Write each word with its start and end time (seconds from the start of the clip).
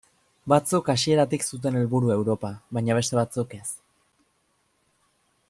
Batzuk 0.51 0.87
hasieratik 0.93 1.45
zuten 1.49 1.77
helburu 1.81 2.09
Europa, 2.15 2.51
baina 2.79 2.97
beste 3.01 3.19
batzuk 3.19 3.55
ez. 3.59 3.65